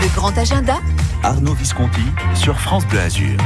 Le 0.00 0.08
grand 0.14 0.36
agenda 0.38 0.78
Arnaud 1.22 1.52
Visconti 1.52 2.00
sur 2.34 2.58
France 2.58 2.86
Bleu 2.86 3.00
Azur. 3.00 3.36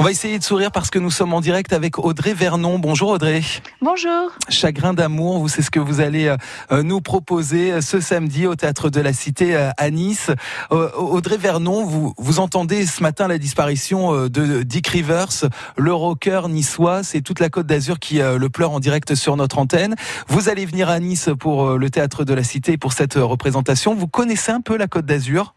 On 0.00 0.02
va 0.02 0.12
essayer 0.12 0.38
de 0.38 0.42
sourire 0.42 0.72
parce 0.72 0.88
que 0.88 0.98
nous 0.98 1.10
sommes 1.10 1.34
en 1.34 1.42
direct 1.42 1.74
avec 1.74 1.98
Audrey 1.98 2.32
Vernon. 2.32 2.78
Bonjour 2.78 3.10
Audrey. 3.10 3.42
Bonjour. 3.82 4.30
Chagrin 4.48 4.94
d'amour, 4.94 5.38
vous 5.40 5.48
c'est 5.48 5.60
ce 5.60 5.70
que 5.70 5.78
vous 5.78 6.00
allez 6.00 6.34
euh, 6.72 6.82
nous 6.82 7.02
proposer 7.02 7.70
euh, 7.70 7.80
ce 7.82 8.00
samedi 8.00 8.46
au 8.46 8.54
théâtre 8.54 8.88
de 8.88 8.98
la 8.98 9.12
Cité 9.12 9.54
euh, 9.54 9.68
à 9.76 9.90
Nice. 9.90 10.30
Audrey 10.70 11.36
Vernon, 11.36 11.84
vous, 11.84 12.14
vous 12.16 12.38
entendez 12.38 12.86
ce 12.86 13.02
matin 13.02 13.28
la 13.28 13.36
disparition 13.36 14.26
de 14.28 14.62
Dick 14.62 14.88
Rivers, 14.88 15.50
le 15.76 15.92
rocker 15.92 16.48
niçois. 16.48 17.02
C'est 17.02 17.20
toute 17.20 17.38
la 17.38 17.50
Côte 17.50 17.66
d'Azur 17.66 17.98
qui 17.98 18.20
le 18.20 18.48
pleure 18.48 18.70
en 18.70 18.80
direct 18.80 19.14
sur 19.14 19.36
notre 19.36 19.58
antenne. 19.58 19.96
Vous 20.28 20.48
allez 20.48 20.64
venir 20.64 20.88
à 20.88 20.98
Nice 20.98 21.28
pour 21.38 21.76
le 21.76 21.90
théâtre 21.90 22.24
de 22.24 22.32
la 22.32 22.42
Cité 22.42 22.78
pour 22.78 22.94
cette 22.94 23.16
représentation. 23.16 23.94
Vous 23.94 24.08
connaissez 24.08 24.50
un 24.50 24.62
peu 24.62 24.78
la 24.78 24.86
Côte 24.86 25.04
d'Azur? 25.04 25.54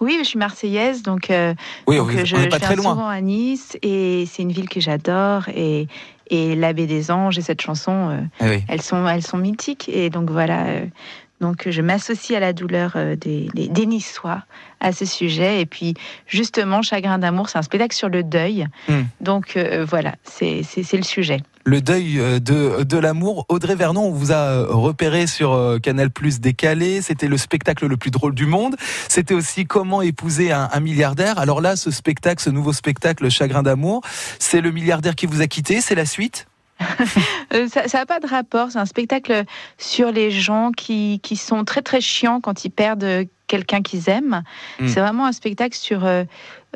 Oui, 0.00 0.16
je 0.20 0.24
suis 0.24 0.38
marseillaise, 0.38 1.02
donc, 1.02 1.30
euh, 1.30 1.54
oui, 1.86 1.98
je, 2.10 2.24
je 2.24 2.36
viens 2.36 2.48
très 2.48 2.76
loin. 2.76 2.92
souvent 2.92 3.08
à 3.08 3.20
Nice 3.20 3.76
et 3.82 4.26
c'est 4.30 4.42
une 4.42 4.52
ville 4.52 4.68
que 4.68 4.80
j'adore 4.80 5.48
et, 5.48 5.88
et 6.30 6.54
l'abbé 6.54 6.86
des 6.86 7.10
anges 7.10 7.38
et 7.38 7.42
cette 7.42 7.60
chanson, 7.60 8.10
euh, 8.10 8.20
ah 8.40 8.46
elles 8.68 8.82
sont 8.82 9.06
elles 9.06 9.22
sont 9.22 9.38
mythiques 9.38 9.88
et 9.88 10.10
donc 10.10 10.30
voilà. 10.30 10.66
Euh, 10.66 10.86
donc 11.40 11.68
je 11.68 11.82
m'associe 11.82 12.36
à 12.36 12.40
la 12.40 12.52
douleur 12.52 12.96
des, 13.16 13.48
des, 13.54 13.86
Niçois 13.86 14.42
à 14.80 14.92
ce 14.92 15.04
sujet. 15.04 15.60
Et 15.60 15.66
puis 15.66 15.94
justement, 16.26 16.82
Chagrin 16.82 17.18
d'amour, 17.18 17.48
c'est 17.48 17.58
un 17.58 17.62
spectacle 17.62 17.94
sur 17.94 18.08
le 18.08 18.22
deuil. 18.22 18.66
Hmm. 18.88 19.02
Donc 19.20 19.58
voilà, 19.86 20.14
c'est 20.24 20.62
le 20.92 21.02
sujet 21.02 21.42
le 21.68 21.82
deuil 21.82 22.18
euh, 22.18 22.40
de, 22.40 22.82
de 22.82 22.98
l'amour. 22.98 23.44
Audrey 23.48 23.74
Vernon, 23.74 24.06
on 24.06 24.10
vous 24.10 24.32
a 24.32 24.36
euh, 24.36 24.66
repéré 24.68 25.26
sur 25.26 25.52
euh, 25.52 25.78
Canal 25.78 26.10
Plus 26.10 26.40
décalé. 26.40 27.02
C'était 27.02 27.28
le 27.28 27.36
spectacle 27.36 27.86
le 27.86 27.96
plus 27.96 28.10
drôle 28.10 28.34
du 28.34 28.46
monde. 28.46 28.76
C'était 29.08 29.34
aussi 29.34 29.66
comment 29.66 30.00
épouser 30.00 30.50
un, 30.50 30.80
milliardaire. 30.80 31.38
Alors 31.38 31.60
là, 31.60 31.76
ce 31.76 31.90
spectacle, 31.90 32.42
ce 32.42 32.50
nouveau 32.50 32.72
spectacle, 32.72 33.28
Chagrin 33.28 33.62
d'amour, 33.62 34.00
c'est 34.38 34.60
le 34.60 34.70
milliardaire 34.70 35.14
qui 35.14 35.26
vous 35.26 35.42
a 35.42 35.46
quitté. 35.46 35.80
C'est 35.80 35.94
la 35.94 36.06
suite? 36.06 36.46
ça 37.68 37.98
n'a 37.98 38.06
pas 38.06 38.20
de 38.20 38.26
rapport. 38.26 38.70
C'est 38.70 38.78
un 38.78 38.86
spectacle 38.86 39.44
sur 39.78 40.12
les 40.12 40.30
gens 40.30 40.70
qui, 40.72 41.20
qui, 41.22 41.36
sont 41.36 41.64
très 41.64 41.82
très 41.82 42.00
chiants 42.00 42.40
quand 42.40 42.64
ils 42.64 42.70
perdent 42.70 43.26
quelqu'un 43.46 43.82
qu'ils 43.82 44.08
aiment. 44.08 44.42
Hmm. 44.78 44.88
C'est 44.88 45.00
vraiment 45.00 45.26
un 45.26 45.32
spectacle 45.32 45.76
sur 45.76 46.04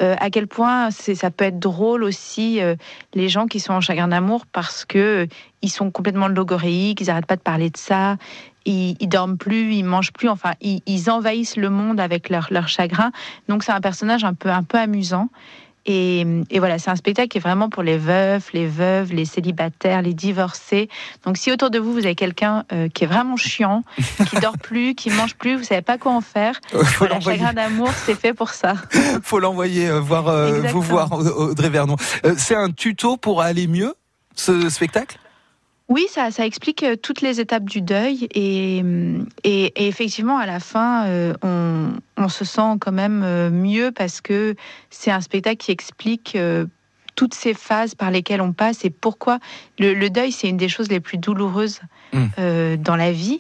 euh, 0.00 0.16
à 0.18 0.30
quel 0.30 0.46
point 0.46 0.90
ça 0.90 1.30
peut 1.30 1.44
être 1.44 1.58
drôle 1.58 2.02
aussi 2.02 2.62
euh, 2.62 2.76
les 3.12 3.28
gens 3.28 3.46
qui 3.46 3.60
sont 3.60 3.74
en 3.74 3.82
chagrin 3.82 4.08
d'amour 4.08 4.46
parce 4.46 4.86
que 4.86 4.98
euh, 4.98 5.26
ils 5.60 5.68
sont 5.68 5.90
complètement 5.90 6.28
logoréiques, 6.28 7.02
ils 7.02 7.08
n'arrêtent 7.08 7.26
pas 7.26 7.36
de 7.36 7.42
parler 7.42 7.68
de 7.68 7.76
ça, 7.76 8.16
ils, 8.64 8.96
ils, 9.00 9.08
dorment 9.08 9.36
plus, 9.36 9.74
ils 9.74 9.82
mangent 9.82 10.14
plus, 10.14 10.30
enfin 10.30 10.54
ils, 10.62 10.80
ils 10.86 11.10
envahissent 11.10 11.56
le 11.56 11.68
monde 11.68 12.00
avec 12.00 12.30
leur, 12.30 12.48
leur 12.50 12.68
chagrin. 12.68 13.12
Donc 13.48 13.64
c'est 13.64 13.72
un 13.72 13.82
personnage 13.82 14.24
un 14.24 14.32
peu 14.32 14.48
un 14.48 14.62
peu 14.62 14.78
amusant. 14.78 15.28
Et, 15.84 16.24
voilà, 16.58 16.78
c'est 16.78 16.90
un 16.90 16.96
spectacle 16.96 17.28
qui 17.28 17.38
est 17.38 17.40
vraiment 17.40 17.68
pour 17.68 17.82
les 17.82 17.98
veufs, 17.98 18.52
les 18.52 18.66
veuves, 18.66 19.12
les 19.12 19.24
célibataires, 19.24 20.02
les 20.02 20.14
divorcés. 20.14 20.88
Donc 21.24 21.36
si 21.36 21.50
autour 21.50 21.70
de 21.70 21.78
vous, 21.78 21.92
vous 21.92 22.04
avez 22.04 22.14
quelqu'un 22.14 22.64
euh, 22.72 22.88
qui 22.88 23.04
est 23.04 23.06
vraiment 23.06 23.36
chiant, 23.36 23.82
qui 24.30 24.36
dort 24.40 24.58
plus, 24.62 24.94
qui 24.94 25.10
mange 25.10 25.34
plus, 25.34 25.56
vous 25.56 25.64
savez 25.64 25.82
pas 25.82 25.98
quoi 25.98 26.12
en 26.12 26.20
faire, 26.20 26.60
voilà, 26.98 27.20
chagrin 27.20 27.52
d'amour, 27.52 27.90
c'est 28.04 28.14
fait 28.14 28.32
pour 28.32 28.50
ça. 28.50 28.74
Faut 29.22 29.40
l'envoyer 29.40 29.88
euh, 29.88 30.00
voir, 30.00 30.28
euh, 30.28 30.60
vous 30.68 30.82
voir, 30.82 31.12
Audrey 31.12 31.68
Vernon. 31.68 31.96
c'est 32.36 32.56
un 32.56 32.70
tuto 32.70 33.16
pour 33.16 33.42
aller 33.42 33.66
mieux, 33.66 33.94
ce 34.36 34.68
spectacle? 34.68 35.18
Oui, 35.88 36.06
ça, 36.08 36.30
ça, 36.30 36.46
explique 36.46 36.84
toutes 37.02 37.20
les 37.20 37.40
étapes 37.40 37.64
du 37.64 37.82
deuil 37.82 38.26
et, 38.34 38.82
et, 39.44 39.88
effectivement 39.88 40.38
à 40.38 40.46
la 40.46 40.60
fin 40.60 41.06
on, 41.42 41.92
on, 42.16 42.28
se 42.28 42.44
sent 42.44 42.76
quand 42.80 42.92
même 42.92 43.50
mieux 43.50 43.92
parce 43.92 44.20
que 44.20 44.54
c'est 44.90 45.10
un 45.10 45.20
spectacle 45.20 45.58
qui 45.58 45.70
explique 45.70 46.38
toutes 47.14 47.34
ces 47.34 47.52
phases 47.52 47.94
par 47.94 48.10
lesquelles 48.10 48.40
on 48.40 48.52
passe 48.52 48.84
et 48.84 48.90
pourquoi 48.90 49.38
le, 49.78 50.08
deuil 50.08 50.32
c'est 50.32 50.48
une 50.48 50.56
des 50.56 50.68
choses 50.68 50.88
les 50.88 51.00
plus 51.00 51.18
douloureuses 51.18 51.80
mmh. 52.12 52.76
dans 52.78 52.96
la 52.96 53.12
vie. 53.12 53.38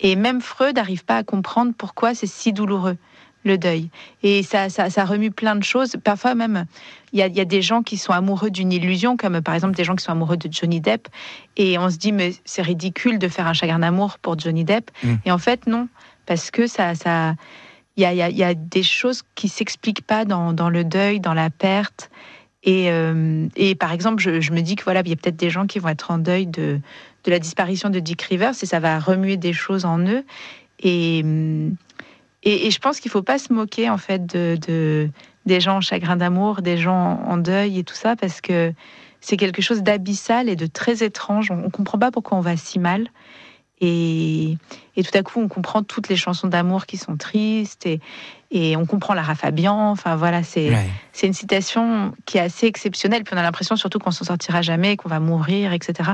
Et 0.00 0.16
même 0.16 0.40
Freud 0.40 0.76
n'arrive 0.76 1.04
pas 1.04 1.16
à 1.16 1.22
comprendre 1.22 1.72
pourquoi 1.76 2.14
c'est 2.14 2.26
si 2.26 2.52
douloureux 2.52 2.96
le 3.44 3.58
deuil. 3.58 3.90
Et 4.22 4.42
ça, 4.42 4.68
ça, 4.68 5.04
remue 5.04 5.30
plein 5.30 5.56
de 5.56 5.64
choses. 5.64 5.96
Parfois 6.02 6.34
même, 6.34 6.66
il 7.12 7.18
y 7.18 7.22
a, 7.22 7.44
des 7.44 7.62
gens 7.62 7.82
qui 7.82 7.96
sont 7.96 8.12
amoureux 8.12 8.50
d'une 8.50 8.72
illusion, 8.72 9.16
comme 9.16 9.40
par 9.40 9.54
exemple 9.54 9.74
des 9.74 9.84
gens 9.84 9.96
qui 9.96 10.04
sont 10.04 10.12
amoureux 10.12 10.36
de 10.36 10.52
Johnny 10.52 10.80
Depp. 10.80 11.08
Et 11.56 11.78
on 11.78 11.90
se 11.90 11.96
dit, 11.96 12.12
mais 12.12 12.34
c'est 12.44 12.62
ridicule 12.62 13.18
de 13.18 13.28
faire 13.28 13.46
un 13.46 13.52
chagrin 13.52 13.80
d'amour 13.80 14.18
pour 14.18 14.38
Johnny 14.38 14.64
Depp. 14.64 14.90
Mm. 15.02 15.14
Et 15.26 15.32
en 15.32 15.38
fait, 15.38 15.66
non. 15.66 15.88
Parce 16.26 16.50
que 16.50 16.66
ça... 16.66 16.94
ça 16.94 17.34
il 17.98 18.04
y 18.04 18.42
a, 18.42 18.54
des 18.54 18.82
choses 18.82 19.22
qui 19.34 19.50
s'expliquent 19.50 20.06
pas 20.06 20.24
dans, 20.24 20.70
le 20.70 20.82
deuil, 20.82 21.20
dans 21.20 21.34
la 21.34 21.50
perte. 21.50 22.10
Et, 22.62 22.90
euh, 22.90 23.46
et 23.54 23.74
par 23.74 23.92
exemple, 23.92 24.22
je, 24.22 24.50
me 24.50 24.62
dis 24.62 24.76
que 24.76 24.84
voilà, 24.84 25.02
il 25.04 25.10
y 25.10 25.12
a 25.12 25.16
peut-être 25.16 25.36
des 25.36 25.50
gens 25.50 25.66
qui 25.66 25.78
vont 25.78 25.90
être 25.90 26.10
en 26.10 26.16
deuil 26.16 26.46
de, 26.46 26.80
de 27.24 27.30
la 27.30 27.38
disparition 27.38 27.90
de 27.90 28.00
Dick 28.00 28.22
Rivers 28.22 28.54
et 28.62 28.66
ça 28.66 28.80
va 28.80 28.98
remuer 28.98 29.36
des 29.36 29.52
choses 29.52 29.84
en 29.84 29.98
eux. 29.98 30.24
Et, 30.80 31.22
et, 32.42 32.70
je 32.70 32.78
pense 32.80 32.98
qu'il 33.00 33.08
ne 33.08 33.12
faut 33.12 33.22
pas 33.22 33.38
se 33.38 33.52
moquer 33.52 33.88
en 33.88 33.98
fait 33.98 34.26
de, 34.26 35.08
des 35.46 35.60
gens 35.60 35.76
en 35.76 35.80
chagrin 35.80 36.16
d'amour, 36.16 36.62
des 36.62 36.76
gens 36.76 37.20
en 37.24 37.36
deuil 37.36 37.78
et 37.78 37.84
tout 37.84 37.94
ça, 37.94 38.16
parce 38.16 38.40
que 38.40 38.72
c'est 39.20 39.36
quelque 39.36 39.62
chose 39.62 39.82
d'abyssal 39.82 40.48
et 40.48 40.56
de 40.56 40.66
très 40.66 41.04
étrange. 41.04 41.50
On 41.50 41.56
ne 41.56 41.68
comprend 41.68 41.98
pas 41.98 42.10
pourquoi 42.10 42.36
on 42.38 42.40
va 42.40 42.56
si 42.56 42.78
mal. 42.78 43.08
Et, 43.80 44.56
et, 44.96 45.02
tout 45.02 45.16
à 45.16 45.22
coup, 45.22 45.40
on 45.40 45.48
comprend 45.48 45.82
toutes 45.82 46.08
les 46.08 46.16
chansons 46.16 46.48
d'amour 46.48 46.86
qui 46.86 46.96
sont 46.96 47.16
tristes 47.16 47.86
et, 47.86 48.00
et 48.52 48.76
on 48.76 48.84
comprend 48.84 49.14
Lara 49.14 49.34
Fabian. 49.34 49.90
Enfin 49.90 50.14
voilà, 50.14 50.42
c'est 50.42 50.70
c'est 51.12 51.26
une 51.26 51.32
citation 51.32 52.12
qui 52.26 52.36
est 52.36 52.40
assez 52.40 52.66
exceptionnelle. 52.66 53.24
Puis 53.24 53.34
on 53.34 53.38
a 53.38 53.42
l'impression 53.42 53.76
surtout 53.76 53.98
qu'on 53.98 54.10
s'en 54.10 54.24
sortira 54.24 54.60
jamais, 54.60 54.96
qu'on 54.96 55.08
va 55.08 55.20
mourir, 55.20 55.72
etc. 55.72 56.10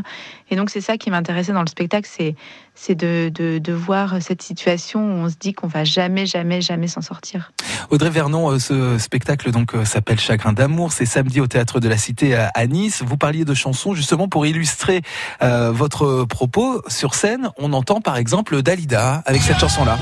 Et 0.51 0.57
donc 0.57 0.71
c'est 0.71 0.81
ça 0.81 0.97
qui 0.97 1.11
m'intéressait 1.11 1.53
dans 1.53 1.63
le 1.63 1.69
spectacle, 1.69 2.09
c'est 2.11 2.37
c'est 2.81 2.95
de, 2.95 3.29
de, 3.35 3.59
de, 3.59 3.73
voir 3.73 4.23
cette 4.23 4.41
situation 4.41 5.01
où 5.01 5.25
on 5.25 5.29
se 5.29 5.35
dit 5.35 5.53
qu'on 5.53 5.67
va 5.67 5.83
jamais, 5.83 6.27
jamais, 6.27 6.61
jamais 6.61 6.87
s'en 6.87 7.01
sortir. 7.01 7.51
Audrey 7.91 8.09
Vernon, 8.09 8.53
euh, 8.53 8.61
ce 8.61 8.99
spectacle 8.99 9.51
donc 9.51 9.75
euh, 9.75 9.85
s'appelle 9.85 10.21
Chagrin 10.21 10.53
d'amour. 10.53 10.93
C'est 10.93 11.05
samedi 11.05 11.41
au 11.41 11.49
théâtre 11.49 11.81
de 11.81 11.89
la 11.89 11.97
Cité 11.97 12.37
à 12.37 12.67
Nice. 12.69 13.03
Vous 13.05 13.17
parliez 13.17 13.45
de 13.45 13.53
chansons 13.53 13.95
justement 13.95 14.29
pour 14.29 14.47
illustrer 14.47 15.03
euh, 15.43 15.73
votre 15.73 16.25
propos 16.25 16.81
sur 16.87 17.17
scène. 17.17 17.51
On 17.59 17.73
entend 17.73 18.01
par 18.01 18.17
exemple 18.17 18.63
Dalida 18.69 19.23
avec 19.25 19.41
cette 19.41 19.59
chanson 19.59 19.83
là. 19.87 19.97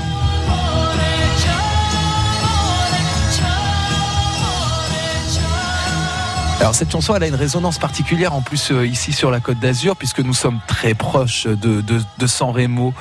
Alors 6.59 6.75
cette 6.75 6.91
chanson, 6.91 7.15
elle 7.15 7.23
a 7.23 7.29
une 7.29 7.37
résonance 7.37 7.79
particulière 7.79 8.35
en 8.35 8.43
plus 8.43 8.73
euh, 8.73 8.85
ici 8.85 9.13
sur 9.13 9.31
la 9.31 9.39
Côte 9.39 9.61
d'Azur, 9.61 9.95
puisque 9.95 10.19
nous 10.19 10.35
sommes 10.35 10.59
très 10.67 10.95
proches 10.95 11.47
de, 11.47 11.81
de, 11.81 12.27
San 12.27 12.51
Remo. 12.51 12.93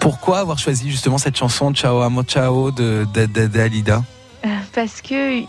Pourquoi 0.00 0.38
avoir 0.38 0.58
choisi 0.58 0.90
justement 0.90 1.18
cette 1.18 1.36
chanson 1.36 1.74
Ciao 1.74 2.00
Amo 2.00 2.22
Ciao 2.22 2.70
de, 2.70 3.04
d'Alida? 3.04 4.02
Euh, 4.46 4.48
Parce 4.74 5.02
que 5.02 5.40
il 5.40 5.46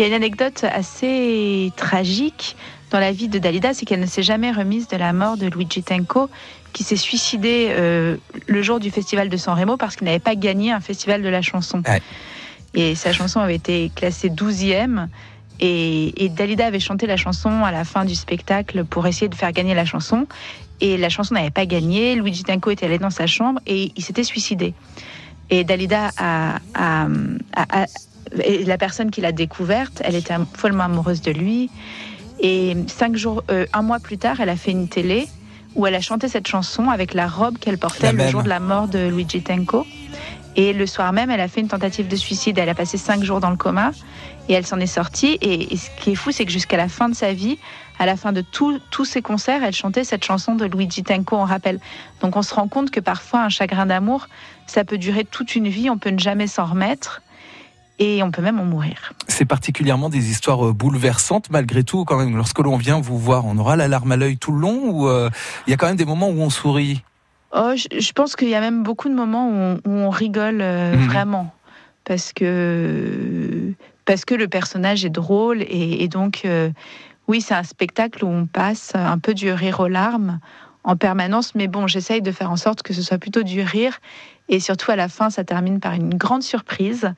y 0.00 0.02
a 0.02 0.08
une 0.08 0.12
anecdote 0.12 0.64
assez 0.64 1.72
tragique 1.76 2.56
dans 2.90 3.00
la 3.00 3.12
vie 3.12 3.28
de 3.28 3.38
Dalida, 3.38 3.74
c'est 3.74 3.84
qu'elle 3.84 4.00
ne 4.00 4.06
s'est 4.06 4.22
jamais 4.22 4.50
remise 4.50 4.88
de 4.88 4.96
la 4.96 5.12
mort 5.12 5.36
de 5.36 5.46
Luigi 5.46 5.82
Tenco, 5.82 6.30
qui 6.72 6.84
s'est 6.84 6.96
suicidé 6.96 7.68
euh, 7.70 8.16
le 8.46 8.62
jour 8.62 8.80
du 8.80 8.90
festival 8.90 9.28
de 9.28 9.36
San 9.36 9.58
Remo 9.58 9.76
parce 9.76 9.96
qu'il 9.96 10.06
n'avait 10.06 10.18
pas 10.18 10.34
gagné 10.34 10.72
un 10.72 10.80
festival 10.80 11.22
de 11.22 11.28
la 11.28 11.42
chanson. 11.42 11.82
Et 12.74 12.94
sa 12.94 13.12
chanson 13.12 13.40
avait 13.40 13.56
été 13.56 13.90
classée 13.94 14.28
12e. 14.30 15.08
Et, 15.60 16.30
Dalida 16.30 16.66
avait 16.66 16.80
chanté 16.80 17.06
la 17.06 17.16
chanson 17.16 17.64
à 17.64 17.72
la 17.72 17.84
fin 17.84 18.04
du 18.04 18.14
spectacle 18.14 18.84
pour 18.84 19.06
essayer 19.06 19.28
de 19.28 19.34
faire 19.34 19.52
gagner 19.52 19.74
la 19.74 19.84
chanson. 19.84 20.26
Et 20.80 20.96
la 20.96 21.08
chanson 21.08 21.34
n'avait 21.34 21.50
pas 21.50 21.66
gagné. 21.66 22.14
Luigi 22.14 22.44
Tenco 22.44 22.70
était 22.70 22.86
allé 22.86 22.98
dans 22.98 23.10
sa 23.10 23.26
chambre 23.26 23.60
et 23.66 23.92
il 23.96 24.04
s'était 24.04 24.24
suicidé. 24.24 24.74
Et 25.50 25.64
Dalida 25.64 26.10
a, 26.18 26.58
la 28.30 28.78
personne 28.78 29.10
qui 29.10 29.20
l'a 29.20 29.32
découverte, 29.32 30.02
elle 30.04 30.14
était 30.14 30.34
follement 30.54 30.84
amoureuse 30.84 31.22
de 31.22 31.32
lui. 31.32 31.70
Et 32.40 32.76
cinq 32.86 33.16
jours, 33.16 33.42
euh, 33.50 33.66
un 33.72 33.82
mois 33.82 33.98
plus 33.98 34.18
tard, 34.18 34.40
elle 34.40 34.48
a 34.48 34.56
fait 34.56 34.70
une 34.70 34.88
télé 34.88 35.28
où 35.74 35.86
elle 35.86 35.94
a 35.94 36.00
chanté 36.00 36.28
cette 36.28 36.46
chanson 36.46 36.88
avec 36.88 37.14
la 37.14 37.26
robe 37.26 37.58
qu'elle 37.58 37.78
portait 37.78 38.12
le 38.12 38.28
jour 38.28 38.42
de 38.42 38.48
la 38.48 38.60
mort 38.60 38.88
de 38.88 39.08
Luigi 39.08 39.42
Tenco. 39.42 39.86
Et 40.56 40.72
le 40.72 40.86
soir 40.86 41.12
même, 41.12 41.30
elle 41.30 41.40
a 41.40 41.46
fait 41.46 41.60
une 41.60 41.68
tentative 41.68 42.08
de 42.08 42.16
suicide. 42.16 42.58
Elle 42.58 42.68
a 42.68 42.74
passé 42.74 42.98
cinq 42.98 43.22
jours 43.22 43.38
dans 43.38 43.50
le 43.50 43.56
coma 43.56 43.92
et 44.48 44.54
elle 44.54 44.66
s'en 44.66 44.80
est 44.80 44.86
sortie. 44.86 45.38
Et, 45.40 45.76
ce 45.76 45.88
qui 46.02 46.12
est 46.12 46.14
fou, 46.16 46.32
c'est 46.32 46.44
que 46.44 46.50
jusqu'à 46.50 46.76
la 46.76 46.88
fin 46.88 47.08
de 47.08 47.14
sa 47.14 47.32
vie, 47.32 47.58
à 47.98 48.06
la 48.06 48.16
fin 48.16 48.32
de 48.32 48.40
tous 48.40 49.04
ses 49.04 49.22
concerts, 49.22 49.62
elle 49.62 49.74
chantait 49.74 50.04
cette 50.04 50.24
chanson 50.24 50.54
de 50.54 50.64
Luigi 50.64 51.04
Tenco 51.04 51.36
en 51.36 51.44
rappel. 51.44 51.78
Donc 52.20 52.36
on 52.36 52.42
se 52.42 52.54
rend 52.54 52.66
compte 52.66 52.90
que 52.90 53.00
parfois 53.00 53.42
un 53.42 53.48
chagrin 53.48 53.86
d'amour, 53.86 54.26
ça 54.66 54.84
peut 54.84 54.98
durer 54.98 55.24
toute 55.24 55.54
une 55.54 55.68
vie, 55.68 55.90
on 55.90 55.98
peut 55.98 56.10
ne 56.10 56.18
jamais 56.18 56.46
s'en 56.46 56.64
remettre 56.64 57.22
et 57.98 58.22
on 58.22 58.30
peut 58.30 58.42
même 58.42 58.60
en 58.60 58.64
mourir. 58.64 59.12
C'est 59.26 59.44
particulièrement 59.44 60.08
des 60.08 60.30
histoires 60.30 60.68
euh, 60.68 60.72
bouleversantes 60.72 61.50
malgré 61.50 61.82
tout 61.82 62.04
quand 62.04 62.16
même 62.16 62.36
lorsque 62.36 62.58
l'on 62.58 62.76
vient 62.76 63.00
vous 63.00 63.18
voir, 63.18 63.46
on 63.46 63.58
aura 63.58 63.76
la 63.76 63.88
larme 63.88 64.12
à 64.12 64.16
l'œil 64.16 64.36
tout 64.38 64.52
le 64.52 64.60
long 64.60 64.90
ou 64.90 65.08
euh, 65.08 65.30
il 65.66 65.70
y 65.70 65.74
a 65.74 65.76
quand 65.76 65.86
même 65.86 65.96
des 65.96 66.04
moments 66.04 66.28
où 66.28 66.40
on 66.40 66.50
sourit? 66.50 67.02
Oh, 67.54 67.72
je, 67.76 68.12
pense 68.12 68.36
qu'il 68.36 68.48
y 68.48 68.54
a 68.54 68.60
même 68.60 68.82
beaucoup 68.82 69.08
de 69.08 69.14
moments 69.14 69.48
où 69.48 69.78
on, 69.86 70.10
rigole 70.10 70.60
euh, 70.60 70.94
mhm. 70.94 71.06
vraiment. 71.06 71.54
parce 72.04 72.32
que, 72.34 73.72
parce 74.04 74.24
que 74.24 74.34
le 74.34 74.48
personnage 74.48 75.04
est 75.04 75.10
drôle 75.10 75.62
et, 75.62 76.08
donc, 76.08 76.42
euh, 76.44 76.70
oui, 77.26 77.40
c'est 77.40 77.54
un 77.54 77.62
spectacle 77.62 78.24
où 78.24 78.28
on 78.28 78.46
passe 78.46 78.92
un 78.94 79.18
peu 79.18 79.32
du 79.32 79.50
rire 79.50 79.80
aux 79.80 79.88
larmes 79.88 80.40
en 80.84 80.96
permanence, 80.96 81.54
mais 81.54 81.68
bon, 81.68 81.86
j'essaye 81.86 82.22
de 82.22 82.32
faire 82.32 82.50
en 82.50 82.56
sorte 82.56 82.82
que 82.82 82.92
ce 82.92 83.02
soit 83.02 83.18
plutôt 83.18 83.42
du 83.42 83.62
rire 83.62 83.98
et 84.48 84.60
surtout 84.60 84.90
à 84.90 84.96
la 84.96 85.08
fin, 85.08 85.30
ça 85.30 85.44
termine 85.44 85.80
par 85.80 85.92
une 85.94 86.14
grande 86.14 86.42
surprise 86.42 87.12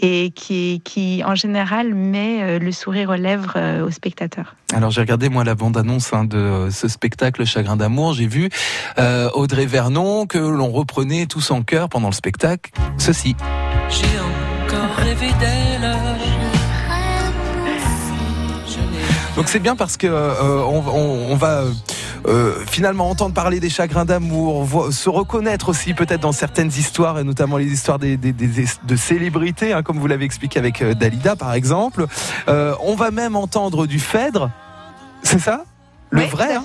et 0.00 0.30
qui, 0.34 0.80
qui 0.84 1.22
en 1.24 1.34
général 1.34 1.94
met 1.94 2.42
euh, 2.42 2.58
le 2.58 2.72
sourire 2.72 3.10
aux 3.10 3.14
lèvres 3.14 3.54
euh, 3.56 3.86
aux 3.86 3.90
spectateurs. 3.90 4.54
Alors 4.72 4.90
j'ai 4.90 5.00
regardé 5.00 5.28
moi 5.28 5.44
la 5.44 5.54
bande-annonce 5.54 6.12
hein, 6.12 6.24
de 6.24 6.68
ce 6.70 6.88
spectacle 6.88 7.44
Chagrin 7.44 7.76
d'amour. 7.76 8.14
J'ai 8.14 8.26
vu 8.26 8.50
euh, 8.98 9.28
Audrey 9.34 9.66
Vernon 9.66 10.26
que 10.26 10.38
l'on 10.38 10.70
reprenait 10.70 11.26
tous 11.26 11.50
en 11.50 11.62
chœur 11.62 11.88
pendant 11.88 12.08
le 12.08 12.14
spectacle. 12.14 12.70
Ceci. 12.98 13.34
J'ai 13.88 14.04
encore 14.66 14.96
rêvé 14.96 15.28
d'elle. 15.40 15.96
Donc 19.36 19.46
c'est 19.46 19.60
bien 19.60 19.76
parce 19.76 19.96
que 19.96 20.08
on, 20.08 20.82
on, 21.30 21.36
va 21.36 21.62
euh, 22.28 22.52
finalement 22.66 23.08
entendre 23.08 23.34
parler 23.34 23.58
des 23.58 23.70
chagrins 23.70 24.04
d'amour, 24.04 24.92
se 24.92 25.08
reconnaître 25.08 25.70
aussi 25.70 25.94
peut-être 25.94 26.20
dans 26.20 26.32
certaines 26.32 26.68
histoires, 26.68 27.18
et 27.18 27.24
notamment 27.24 27.56
les 27.56 27.66
histoires 27.66 27.98
des, 27.98 28.16
de 28.16 28.96
célébrités, 28.96 29.72
hein, 29.72 29.82
comme 29.82 29.98
vous 29.98 30.06
l'avez 30.06 30.24
expliqué 30.24 30.58
avec 30.58 30.82
euh, 30.82 30.94
Dalida 30.94 31.36
par 31.36 31.54
exemple. 31.54 32.06
Euh, 32.48 32.74
on 32.82 32.94
va 32.94 33.10
même 33.10 33.34
entendre 33.34 33.86
du 33.86 33.98
Phèdre, 33.98 34.50
c'est 35.22 35.40
ça? 35.40 35.64
Le 36.10 36.22
vrai, 36.22 36.54
hein 36.54 36.64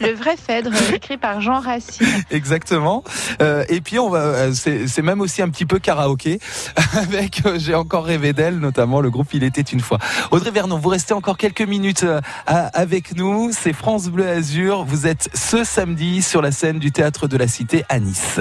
le 0.00 0.12
vrai 0.14 0.36
Phèdre, 0.36 0.70
écrit 0.94 1.16
par 1.16 1.40
Jean 1.40 1.60
Racine. 1.60 2.06
Exactement. 2.30 3.02
Euh, 3.42 3.64
et 3.68 3.80
puis 3.80 3.98
on 3.98 4.10
va, 4.10 4.18
euh, 4.18 4.52
c'est 4.54 5.02
même 5.02 5.20
aussi 5.20 5.42
un 5.42 5.48
petit 5.48 5.66
peu 5.66 5.78
karaoké 5.78 6.38
avec 6.94 7.44
euh, 7.46 7.58
J'ai 7.58 7.74
encore 7.74 8.04
rêvé 8.04 8.32
d'elle, 8.32 8.58
notamment 8.58 9.00
le 9.00 9.10
groupe 9.10 9.32
Il 9.34 9.44
était 9.44 9.60
une 9.60 9.80
fois. 9.80 9.98
Audrey 10.30 10.50
Vernon, 10.50 10.78
vous 10.78 10.88
restez 10.88 11.14
encore 11.14 11.36
quelques 11.36 11.62
minutes 11.62 12.04
avec 12.46 13.16
nous. 13.16 13.50
C'est 13.52 13.72
France 13.72 14.08
Bleu 14.08 14.28
Azur. 14.28 14.84
Vous 14.84 15.06
êtes 15.06 15.28
ce 15.34 15.64
samedi 15.64 16.22
sur 16.22 16.42
la 16.42 16.52
scène 16.52 16.78
du 16.78 16.92
théâtre 16.92 17.26
de 17.26 17.36
la 17.36 17.48
Cité 17.48 17.84
à 17.88 17.98
Nice. 17.98 18.40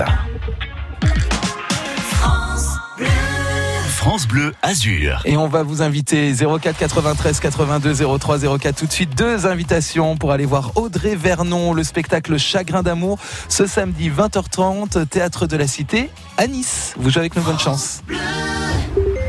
France 3.99 4.29
Bleu 4.29 4.53
Azur. 4.61 5.21
Et 5.25 5.35
on 5.35 5.49
va 5.49 5.61
vous 5.61 5.81
inviter 5.81 6.33
04 6.33 6.77
93 6.77 7.41
82 7.41 8.17
03 8.17 8.57
04 8.57 8.73
tout 8.73 8.85
de 8.85 8.91
suite 8.93 9.13
deux 9.13 9.45
invitations 9.45 10.15
pour 10.15 10.31
aller 10.31 10.45
voir 10.45 10.71
Audrey 10.75 11.17
Vernon, 11.17 11.73
le 11.73 11.83
spectacle 11.83 12.39
Chagrin 12.39 12.81
d'amour 12.81 13.19
ce 13.49 13.65
samedi 13.65 14.09
20h30 14.09 15.05
théâtre 15.05 15.47
de 15.47 15.57
la 15.57 15.67
Cité 15.67 16.09
à 16.37 16.47
Nice. 16.47 16.93
Vous 16.97 17.09
jouez 17.09 17.19
avec 17.19 17.35
nous 17.35 17.41
bonne 17.41 17.59
chance. 17.59 18.01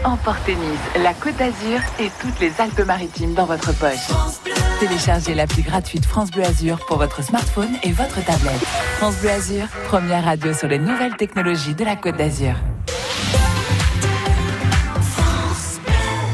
Emportez 0.04 0.54
Nice, 0.54 1.02
la 1.02 1.14
Côte 1.14 1.36
d'Azur 1.36 1.80
et 1.98 2.08
toutes 2.20 2.38
les 2.38 2.52
Alpes-Maritimes 2.60 3.34
dans 3.34 3.46
votre 3.46 3.72
poche. 3.76 4.06
Téléchargez 4.78 5.34
l'appli 5.34 5.62
gratuite 5.62 6.06
France 6.06 6.30
Bleu 6.30 6.44
Azur 6.44 6.78
pour 6.86 6.98
votre 6.98 7.24
smartphone 7.24 7.74
et 7.82 7.90
votre 7.90 8.24
tablette. 8.24 8.64
France 8.98 9.16
Bleu 9.16 9.30
Azur, 9.30 9.66
première 9.88 10.24
radio 10.24 10.54
sur 10.54 10.68
les 10.68 10.78
nouvelles 10.78 11.16
technologies 11.16 11.74
de 11.74 11.84
la 11.84 11.96
Côte 11.96 12.16
d'Azur. 12.16 12.54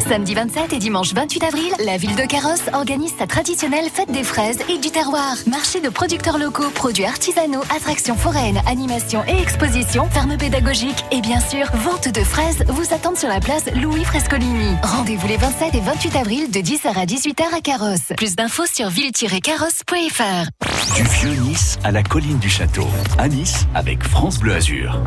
Samedi 0.09 0.35
27 0.35 0.73
et 0.73 0.79
dimanche 0.79 1.13
28 1.15 1.43
avril, 1.43 1.73
la 1.85 1.97
ville 1.97 2.15
de 2.15 2.23
Carrosse 2.23 2.63
organise 2.73 3.13
sa 3.19 3.27
traditionnelle 3.27 3.89
fête 3.93 4.11
des 4.13 4.23
fraises 4.23 4.59
et 4.69 4.79
du 4.79 4.91
terroir. 4.91 5.35
Marché 5.49 5.81
de 5.81 5.89
producteurs 5.89 6.39
locaux, 6.39 6.71
produits 6.71 7.05
artisanaux, 7.05 7.63
attractions 7.75 8.15
foraines, 8.15 8.61
animations 8.67 9.25
et 9.27 9.43
expositions, 9.43 10.09
fermes 10.09 10.37
pédagogiques 10.37 11.05
et 11.11 11.21
bien 11.21 11.41
sûr, 11.41 11.67
vente 11.75 12.09
de 12.09 12.23
fraises 12.23 12.63
vous 12.69 12.95
attendent 12.95 13.17
sur 13.17 13.29
la 13.29 13.41
place 13.41 13.65
Louis 13.75 14.05
Frescolini. 14.05 14.77
Rendez-vous 14.85 15.27
les 15.27 15.39
27 15.39 15.75
et 15.75 15.81
28 15.81 16.17
avril 16.17 16.51
de 16.53 16.61
10h 16.61 16.97
à 16.97 17.05
18h 17.05 17.57
à 17.57 17.61
Carrosse. 17.61 18.13
Plus 18.17 18.37
d'infos 18.37 18.67
sur 18.67 18.89
ville-carrosse.fr. 18.89 20.95
Du 20.95 21.03
vieux 21.03 21.35
Nice 21.43 21.79
à 21.83 21.91
la 21.91 22.05
colline 22.05 22.39
du 22.39 22.49
château. 22.49 22.87
À 23.19 23.27
Nice 23.27 23.67
avec 23.75 24.05
France 24.05 24.39
Bleu 24.39 24.55
Azur. 24.55 25.01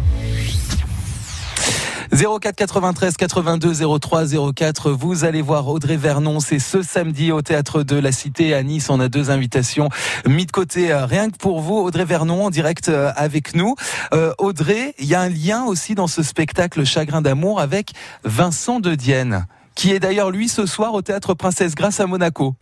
04 2.12 2.56
93 2.56 3.18
82 3.18 4.00
03 4.00 4.24
04. 4.54 4.92
Vous 4.92 5.26
allez 5.26 5.42
voir 5.42 5.68
Audrey 5.68 5.96
Vernon. 5.96 6.40
C'est 6.40 6.60
ce 6.60 6.82
samedi 6.82 7.32
au 7.32 7.42
théâtre 7.42 7.84
de 7.84 7.96
la 7.98 8.12
Cité 8.12 8.56
à 8.56 8.64
Nice. 8.64 8.90
On 8.90 9.00
a 9.00 9.10
deux 9.10 9.30
invitations 9.30 9.90
mis 10.26 10.46
de 10.46 10.52
côté 10.52 10.92
euh, 10.92 11.06
rien 11.06 11.30
que 11.30 11.38
pour 11.38 11.62
vous. 11.62 11.76
Audrey 11.76 12.06
Vernon 12.06 12.46
en 12.46 12.50
direct 12.50 12.90
euh, 12.90 13.12
avec 13.16 13.56
nous. 13.56 13.76
Euh, 14.14 14.34
Audrey, 14.40 14.96
il 14.98 15.06
y 15.06 15.14
a 15.14 15.22
un 15.22 15.30
lien 15.30 15.66
aussi 15.66 15.94
dans 15.94 16.08
ce 16.08 16.24
spectacle 16.24 16.84
Chagrin 16.84 17.22
d'amour 17.22 17.60
avec 17.60 17.92
Vincent 18.24 18.80
de 18.80 18.96
Dienne, 18.96 19.46
qui 19.76 19.92
est 19.92 20.00
d'ailleurs 20.00 20.32
lui 20.32 20.50
ce 20.50 20.66
soir 20.66 20.94
au 20.96 21.02
théâtre 21.04 21.36
Princesse 21.36 21.76
Grâce 21.76 22.00
à 22.00 22.08
Monaco. 22.08 22.56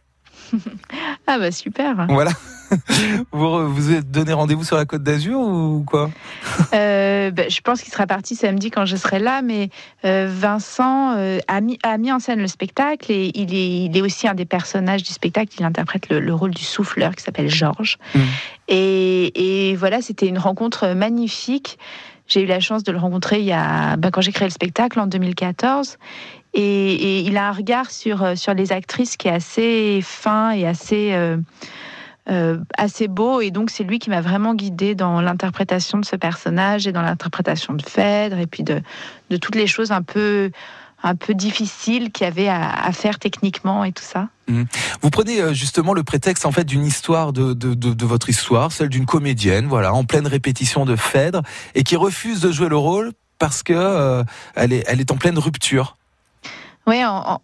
ah 1.28 1.40
bah 1.40 1.52
super. 1.52 2.06
Voilà. 2.10 2.32
vous 3.32 3.74
vous 3.74 3.92
êtes 3.92 4.12
donné 4.12 4.34
rendez-vous 4.34 4.64
sur 4.64 4.78
la 4.78 4.86
Côte 4.86 5.04
d'Azur 5.04 5.40
ou 5.40 5.84
quoi? 5.86 6.10
Euh, 6.74 7.32
bah, 7.32 7.50
Je 7.50 7.62
pense 7.62 7.82
qu'il 7.82 7.92
sera 7.92 8.08
parti 8.08 8.36
samedi 8.36 8.72
quand 8.72 8.86
je 8.86 8.96
serai 8.96 9.20
là, 9.20 9.42
mais 9.42 9.70
euh, 10.06 10.28
Vincent 10.30 11.16
euh, 11.18 11.40
a, 11.48 11.62
mis, 11.62 11.80
a, 11.84 11.98
mis, 11.98 12.12
en 12.12 12.20
scène 12.20 12.40
le 12.40 12.48
spectacle 12.48 13.12
et 13.12 13.32
il 13.36 13.54
est, 13.54 13.86
il 13.86 13.98
est, 13.98 14.02
aussi 14.02 14.28
un 14.28 14.34
des 14.34 14.46
personnages 14.46 15.04
du 15.04 15.12
spectacle. 15.12 15.54
Il 15.60 15.66
interprète 15.66 16.10
le, 16.10 16.34
rôle 16.34 16.52
du 16.52 16.64
souffleur 16.64 17.16
qui 17.16 17.24
s'appelle 17.24 17.50
Georges. 17.50 17.98
Mm. 18.14 18.20
Et, 18.70 19.70
et, 19.70 19.76
voilà, 19.76 20.02
c'était 20.02 20.28
une 20.28 20.40
rencontre 20.40 20.94
magnifique. 20.94 21.78
J'ai 22.28 22.42
eu 22.42 22.46
la 22.46 22.60
chance 22.60 22.84
de 22.84 22.92
le 22.92 22.98
rencontrer 22.98 23.40
il 23.40 23.46
y 23.46 23.54
a, 23.54 23.96
bah, 23.96 24.12
quand 24.12 24.22
j'ai 24.22 24.34
créé 24.34 24.48
le 24.48 24.54
spectacle 24.54 25.00
en 25.00 25.08
2014. 25.08 25.98
Et, 26.54 26.62
et, 26.62 27.20
il 27.22 27.38
a 27.38 27.50
un 27.50 27.52
regard 27.52 27.92
sur, 27.92 28.38
sur 28.38 28.54
les 28.54 28.72
actrices 28.72 29.16
qui 29.16 29.28
est 29.28 29.32
assez 29.32 30.00
fin 30.02 30.52
et 30.52 30.66
assez 30.66 31.14
euh, 31.14 31.38
assez 32.78 33.08
beau. 33.08 33.42
Et 33.42 33.52
donc, 33.52 33.70
c'est 33.70 33.84
lui 33.84 34.00
qui 34.00 34.10
m'a 34.10 34.22
vraiment 34.22 34.54
guidée 34.54 34.96
dans 34.96 35.22
l'interprétation 35.22 35.98
de 35.98 36.06
ce 36.06 36.16
personnage 36.16 36.88
et 36.88 36.92
dans 36.92 37.02
l'interprétation 37.02 37.74
de 37.74 37.82
Phèdre 37.82 38.38
et 38.38 38.48
puis 38.48 38.64
de, 38.64 38.82
de 39.30 39.38
toutes 39.38 39.56
les 39.56 39.68
choses 39.68 39.92
un 39.92 40.02
peu 40.02 40.52
un 41.04 41.16
peu 41.16 41.34
difficiles 41.34 42.12
qu'il 42.12 42.26
y 42.26 42.28
avait 42.28 42.48
à, 42.48 42.92
faire 42.92 43.20
techniquement 43.20 43.84
et 43.84 43.92
tout 43.92 44.04
ça. 44.04 44.30
Mmh. 44.48 44.64
Vous 45.02 45.10
prenez 45.10 45.42
euh, 45.42 45.54
justement 45.54 45.94
le 45.94 46.04
prétexte 46.04 46.46
en 46.46 46.52
fait 46.52 46.64
d'une 46.64 46.86
histoire 46.86 47.34
de, 47.34 47.54
de, 47.54 47.74
de, 47.74 48.06
votre 48.06 48.30
histoire, 48.30 48.72
celle 48.72 48.90
d'une 48.90 49.06
comédienne, 49.06 49.68
voilà, 49.68 49.94
en 49.94 50.06
pleine 50.06 50.28
répétition 50.28 50.86
de 50.86 50.96
Phèdre 50.96 51.44
et 51.76 51.84
qui 51.84 51.96
refuse 51.96 52.42
de 52.42 52.52
jouer 52.52 52.70
le 52.70 52.78
rôle 52.78 53.12
parce 53.38 53.62
que 53.62 53.74
euh, 53.74 54.24
elle, 54.56 54.74
est, 54.74 54.84
elle 54.88 55.00
est 55.00 55.12
en 55.12 55.18
pleine 55.18 55.38
rupture. 55.38 55.98
Oui, 56.88 57.02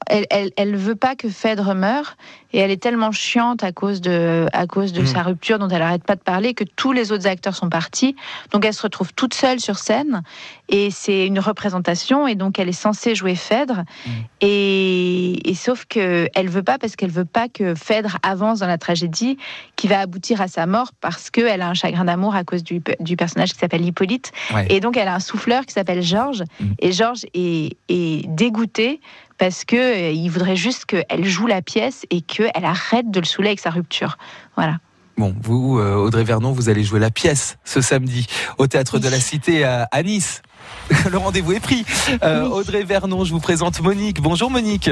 elle, 0.07 0.25
elle, 0.29 0.51
elle, 0.55 0.75
veut 0.75 0.95
pas 0.95 1.15
que 1.15 1.29
Phèdre 1.29 1.75
meure 1.75 2.15
et 2.53 2.59
elle 2.59 2.71
est 2.71 2.81
tellement 2.81 3.11
chiante 3.11 3.63
à 3.63 3.71
cause 3.71 3.99
de, 3.99 4.45
à 4.53 4.67
cause 4.67 4.93
de 4.93 5.01
mm. 5.01 5.07
sa 5.07 5.23
rupture 5.23 5.59
dont 5.59 5.67
elle 5.67 5.81
arrête 5.81 6.03
pas 6.03 6.15
de 6.15 6.21
parler 6.21 6.53
que 6.53 6.63
tous 6.63 6.91
les 6.91 7.11
autres 7.11 7.27
acteurs 7.27 7.55
sont 7.55 7.69
partis. 7.69 8.15
Donc 8.51 8.63
elle 8.63 8.73
se 8.73 8.83
retrouve 8.83 9.11
toute 9.13 9.33
seule 9.33 9.59
sur 9.59 9.77
scène 9.77 10.21
et 10.69 10.91
c'est 10.91 11.25
une 11.25 11.39
représentation 11.39 12.27
et 12.27 12.35
donc 12.35 12.59
elle 12.59 12.69
est 12.69 12.71
censée 12.71 13.15
jouer 13.15 13.35
Phèdre 13.35 13.83
mm. 14.05 14.11
et, 14.41 15.49
et, 15.49 15.55
sauf 15.55 15.85
que 15.85 16.29
elle 16.35 16.47
veut 16.47 16.63
pas 16.63 16.77
parce 16.77 16.95
qu'elle 16.95 17.11
veut 17.11 17.25
pas 17.25 17.49
que 17.49 17.73
Phèdre 17.73 18.17
avance 18.21 18.59
dans 18.59 18.67
la 18.67 18.77
tragédie 18.77 19.37
qui 19.75 19.87
va 19.87 19.99
aboutir 19.99 20.39
à 20.39 20.47
sa 20.47 20.65
mort 20.67 20.91
parce 21.01 21.31
qu'elle 21.31 21.61
a 21.61 21.67
un 21.67 21.73
chagrin 21.73 22.05
d'amour 22.05 22.35
à 22.35 22.43
cause 22.43 22.63
du, 22.63 22.81
du 22.99 23.17
personnage 23.17 23.53
qui 23.53 23.59
s'appelle 23.59 23.83
Hippolyte 23.83 24.31
et 24.69 24.79
donc 24.79 24.95
elle 24.95 25.07
a 25.07 25.15
un 25.15 25.19
souffleur 25.19 25.65
qui 25.65 25.73
s'appelle 25.73 26.03
Georges 26.03 26.43
mm. 26.59 26.65
et 26.79 26.91
Georges 26.91 27.25
est, 27.33 27.77
est 27.89 28.27
dégoûté 28.27 28.99
parce 29.43 29.65
que 29.65 29.75
euh, 29.75 30.11
il 30.11 30.29
voudrait 30.29 30.55
juste 30.55 30.85
qu'elle 30.85 31.25
joue 31.25 31.47
la 31.47 31.61
pièce 31.61 32.05
et 32.09 32.21
qu'elle 32.21 32.63
arrête 32.63 33.11
de 33.11 33.19
le 33.19 33.25
saouler 33.25 33.49
avec 33.49 33.59
sa 33.59 33.71
rupture. 33.71 34.17
Voilà. 34.55 34.77
Bon, 35.17 35.35
vous, 35.41 35.79
euh, 35.79 35.95
Audrey 35.95 36.23
Vernon, 36.23 36.53
vous 36.53 36.69
allez 36.69 36.81
jouer 36.81 37.01
la 37.01 37.11
pièce 37.11 37.57
ce 37.65 37.81
samedi 37.81 38.25
au 38.57 38.67
Théâtre 38.67 38.99
de 38.99 39.09
la 39.09 39.19
Cité 39.19 39.65
à, 39.65 40.01
Nice. 40.01 40.43
le 41.11 41.17
rendez-vous 41.17 41.51
est 41.51 41.59
pris. 41.59 41.83
Euh, 42.23 42.47
Audrey 42.47 42.83
Vernon, 42.83 43.25
je 43.25 43.33
vous 43.33 43.41
présente 43.41 43.81
Monique. 43.81 44.21
Bonjour 44.21 44.49
Monique. 44.49 44.89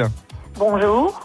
Bonjour. 0.58 1.22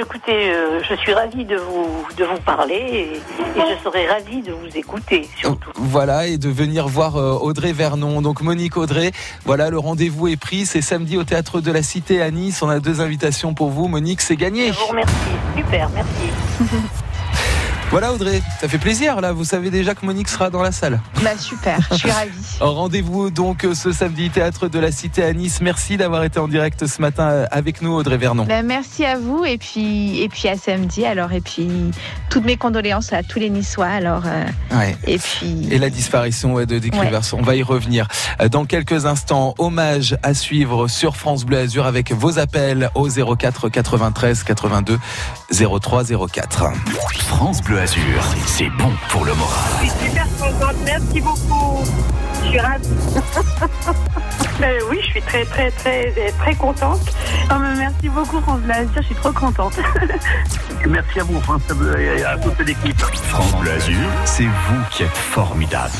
Écoutez, 0.00 0.50
euh, 0.50 0.80
je 0.88 0.94
suis 0.94 1.12
ravie 1.12 1.44
de 1.44 1.56
vous, 1.56 2.06
de 2.16 2.24
vous 2.24 2.40
parler 2.40 2.74
et, 2.74 3.20
je 3.56 3.84
serai 3.84 4.06
ravie 4.06 4.42
de 4.42 4.52
vous 4.52 4.76
écouter 4.76 5.28
surtout. 5.38 5.70
Voilà, 5.74 6.26
et 6.26 6.38
de 6.38 6.48
venir 6.48 6.88
voir 6.88 7.16
euh, 7.16 7.32
Audrey 7.32 7.72
Vernon. 7.72 8.22
Donc 8.22 8.42
Monique 8.42 8.76
Audrey, 8.76 9.12
voilà, 9.44 9.70
le 9.70 9.78
rendez-vous 9.78 10.28
est 10.28 10.36
pris. 10.36 10.66
C'est 10.66 10.82
samedi 10.82 11.16
au 11.16 11.24
Théâtre 11.24 11.60
de 11.60 11.72
la 11.72 11.82
Cité 11.82 12.22
à 12.22 12.30
Nice. 12.30 12.62
On 12.62 12.68
a 12.68 12.80
deux 12.80 13.00
invitations 13.00 13.54
pour 13.54 13.70
vous. 13.70 13.88
Monique, 13.88 14.20
c'est 14.20 14.36
gagné. 14.36 14.68
Je 14.68 14.78
vous 14.78 14.86
remercie. 14.86 15.14
Super, 15.56 15.90
merci. 15.90 16.70
Voilà 17.90 18.12
Audrey, 18.12 18.40
ça 18.60 18.68
fait 18.68 18.78
plaisir 18.78 19.20
là, 19.20 19.32
vous 19.32 19.42
savez 19.42 19.68
déjà 19.68 19.96
que 19.96 20.06
Monique 20.06 20.28
sera 20.28 20.48
dans 20.48 20.62
la 20.62 20.70
salle. 20.70 21.00
Bah 21.24 21.36
super, 21.36 21.80
je 21.90 21.96
suis 21.96 22.10
ravie. 22.10 22.30
Rendez-vous 22.60 23.32
donc 23.32 23.66
ce 23.74 23.90
samedi 23.90 24.30
théâtre 24.30 24.68
de 24.68 24.78
la 24.78 24.92
Cité 24.92 25.24
à 25.24 25.32
Nice. 25.32 25.60
Merci 25.60 25.96
d'avoir 25.96 26.22
été 26.22 26.38
en 26.38 26.46
direct 26.46 26.86
ce 26.86 27.02
matin 27.02 27.46
avec 27.50 27.82
nous 27.82 27.92
Audrey 27.92 28.16
Vernon. 28.16 28.44
Bah, 28.44 28.62
merci 28.62 29.04
à 29.04 29.18
vous 29.18 29.44
et 29.44 29.58
puis 29.58 30.20
et 30.22 30.28
puis 30.28 30.46
à 30.46 30.56
samedi 30.56 31.04
alors 31.04 31.32
et 31.32 31.40
puis 31.40 31.68
toutes 32.30 32.44
mes 32.46 32.56
condoléances 32.56 33.12
à 33.12 33.22
tous 33.22 33.38
les 33.38 33.50
Niçois 33.50 33.86
alors 33.88 34.22
euh, 34.26 34.44
Ouais. 34.76 34.96
et 35.06 35.18
puis 35.18 35.68
Et 35.70 35.78
la 35.78 35.90
disparition 35.90 36.54
ouais, 36.54 36.64
de. 36.64 36.76
Rivers, 36.80 37.20
on 37.34 37.42
va 37.42 37.56
y 37.56 37.62
revenir 37.62 38.06
Euh, 38.40 38.48
dans 38.48 38.64
quelques 38.64 39.04
instants. 39.04 39.54
Hommage 39.58 40.16
à 40.22 40.32
suivre 40.32 40.88
sur 40.88 41.16
France 41.16 41.44
Bleu 41.44 41.58
Azur 41.58 41.84
avec 41.86 42.12
vos 42.12 42.38
appels 42.38 42.88
au 42.94 43.08
04 43.08 43.68
93 43.68 44.44
82 44.44 44.98
03 45.52 46.04
04. 46.32 46.64
France 47.28 47.60
Bleu 47.62 47.80
Azur, 47.80 48.24
c'est 48.46 48.70
bon 48.78 48.92
pour 49.10 49.24
le 49.24 49.34
moral. 49.34 49.60
Je 49.82 49.88
suis 49.88 50.08
super 50.08 50.26
contente. 50.38 50.76
Merci 50.86 51.20
beaucoup. 51.20 51.84
Je 52.42 52.48
suis 52.48 52.58
ravie. 52.58 52.88
Ben 54.60 54.78
oui, 54.90 54.98
je 55.00 55.06
suis 55.06 55.22
très, 55.22 55.44
très, 55.46 55.70
très, 55.70 56.12
très 56.38 56.54
contente. 56.54 57.00
Oh, 57.50 57.54
mais 57.58 57.76
merci 57.76 58.08
beaucoup, 58.10 58.40
France 58.40 58.60
Bleu 58.60 58.74
Azur. 58.74 58.90
Je 58.96 59.02
suis 59.02 59.14
trop 59.14 59.32
contente. 59.32 59.72
Merci 60.86 61.20
à 61.20 61.24
vous, 61.24 61.40
France 61.40 61.62
Bleu, 61.68 61.98
et 61.98 62.24
à 62.24 62.36
toute 62.38 62.58
l'équipe. 62.60 62.98
France 62.98 63.54
Bleu 63.56 63.72
Azur, 63.72 63.96
c'est 64.24 64.44
vous 64.44 64.82
qui 64.90 65.02
êtes 65.04 65.16
formidable. 65.16 65.92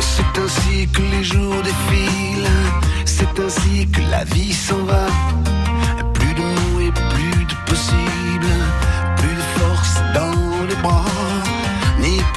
C'est 0.00 0.40
ainsi 0.40 0.88
que 0.88 1.02
les 1.02 1.24
jours 1.24 1.62
défilent, 1.62 2.48
c'est 3.04 3.40
ainsi 3.40 3.88
que 3.90 4.00
la 4.10 4.24
vie 4.24 4.52
s'en 4.52 4.84
va. 4.84 5.06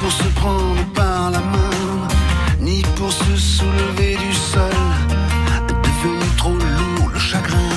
Pour 0.00 0.10
se 0.10 0.28
prendre 0.40 0.82
par 0.94 1.30
la 1.30 1.40
main, 1.40 2.08
ni 2.58 2.80
pour 2.96 3.12
se 3.12 3.36
soulever 3.36 4.16
du 4.16 4.32
sol. 4.32 4.72
Devenu 5.68 6.26
trop 6.38 6.54
lourd 6.54 7.10
le 7.12 7.18
chagrin, 7.18 7.69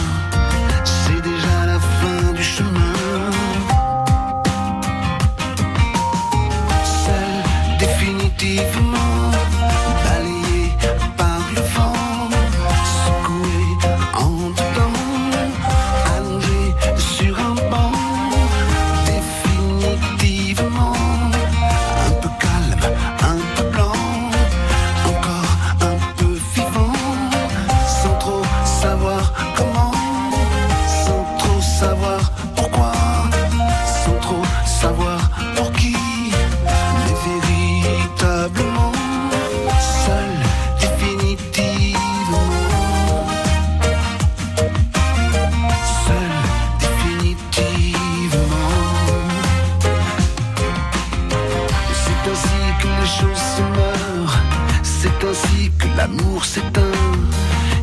l'amour 56.03 56.43
s'éteint. 56.43 56.99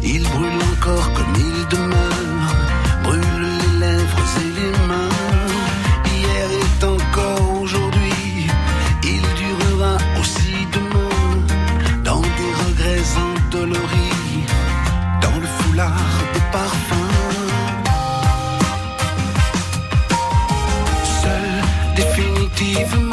Il 0.03 0.23
brûle 0.35 0.61
encore 0.73 1.09
comme 1.15 1.35
il 1.49 1.59
demeure, 1.75 2.49
brûle 3.05 3.43
les 3.53 3.79
lèvres 3.85 4.25
et 4.43 4.51
les 4.59 4.73
mains. 4.89 5.15
Hier 6.15 6.49
est 6.63 6.85
encore 6.85 7.63
aujourd'hui, 7.63 8.47
il 9.15 9.25
durera 9.41 9.95
aussi 10.21 10.57
demain. 10.77 11.17
Dans 12.05 12.25
des 12.39 12.53
regrets 12.63 13.09
endoloris, 13.27 14.45
dans 15.23 15.39
le 15.45 15.49
foulard 15.59 16.17
des 16.35 16.45
parfums. 16.57 17.17
Seul, 21.23 21.49
définitivement, 21.97 23.10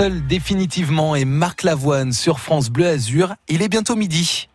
Seul 0.00 0.26
définitivement 0.26 1.14
et 1.14 1.26
Marc 1.26 1.62
Lavoine 1.62 2.14
sur 2.14 2.40
France 2.40 2.70
Bleu 2.70 2.86
Azur. 2.86 3.34
Il 3.48 3.60
est 3.60 3.68
bientôt 3.68 3.96
midi. 3.96 4.48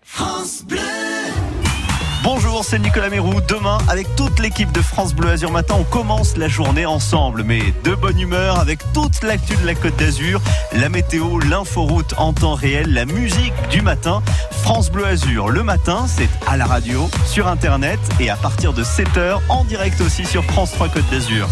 Bonjour, 2.23 2.65
c'est 2.65 2.79
Nicolas 2.79 3.09
Mérou. 3.11 3.35
Demain, 3.47 3.77
avec 3.87 4.07
toute 4.15 4.39
l'équipe 4.39 4.71
de 4.71 4.81
France 4.81 5.13
Bleu 5.13 5.29
Azur 5.29 5.51
Matin, 5.51 5.75
on 5.77 5.83
commence 5.83 6.35
la 6.35 6.47
journée 6.47 6.87
ensemble, 6.87 7.43
mais 7.43 7.61
de 7.83 7.93
bonne 7.93 8.19
humeur, 8.19 8.57
avec 8.57 8.79
toute 8.95 9.21
l'actu 9.21 9.55
de 9.57 9.67
la 9.67 9.75
Côte 9.75 9.95
d'Azur, 9.97 10.41
la 10.73 10.89
météo, 10.89 11.37
l'inforoute 11.37 12.15
en 12.17 12.33
temps 12.33 12.55
réel, 12.55 12.91
la 12.91 13.05
musique 13.05 13.53
du 13.69 13.83
matin. 13.83 14.23
France 14.49 14.89
Bleu 14.89 15.05
Azur, 15.05 15.49
le 15.49 15.61
matin, 15.61 16.07
c'est 16.07 16.29
à 16.47 16.57
la 16.57 16.65
radio, 16.65 17.07
sur 17.27 17.47
Internet 17.47 17.99
et 18.19 18.31
à 18.31 18.35
partir 18.35 18.73
de 18.73 18.83
7h, 18.83 19.41
en 19.49 19.63
direct 19.63 20.01
aussi 20.01 20.25
sur 20.25 20.43
France 20.43 20.71
3 20.71 20.89
Côte 20.89 21.07
d'Azur. 21.11 21.47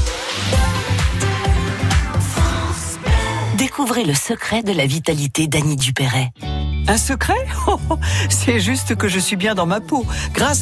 Découvrez 3.75 4.03
le 4.03 4.13
secret 4.13 4.61
de 4.61 4.71
la 4.71 4.85
vitalité 4.85 5.47
d'Annie 5.47 5.77
Dupéret. 5.77 6.31
Un 6.87 6.95
secret 6.95 7.43
C'est 8.29 8.59
juste 8.59 8.95
que 8.95 9.07
je 9.07 9.17
suis 9.17 9.35
bien 9.35 9.55
dans 9.55 9.65
ma 9.65 9.81
peau. 9.81 10.05
Grâce 10.31 10.61